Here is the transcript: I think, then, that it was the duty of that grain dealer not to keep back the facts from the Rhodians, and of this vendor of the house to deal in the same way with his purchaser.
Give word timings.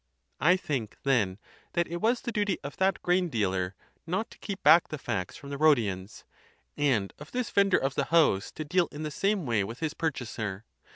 I 0.39 0.57
think, 0.57 0.97
then, 1.03 1.37
that 1.73 1.87
it 1.87 1.97
was 2.01 2.21
the 2.21 2.31
duty 2.31 2.57
of 2.63 2.75
that 2.77 3.03
grain 3.03 3.29
dealer 3.29 3.75
not 4.07 4.31
to 4.31 4.39
keep 4.39 4.63
back 4.63 4.87
the 4.87 4.97
facts 4.97 5.35
from 5.35 5.51
the 5.51 5.59
Rhodians, 5.59 6.23
and 6.75 7.13
of 7.19 7.31
this 7.31 7.51
vendor 7.51 7.77
of 7.77 7.93
the 7.93 8.05
house 8.05 8.51
to 8.53 8.65
deal 8.65 8.87
in 8.91 9.03
the 9.03 9.11
same 9.11 9.45
way 9.45 9.63
with 9.63 9.79
his 9.79 9.93
purchaser. 9.93 10.65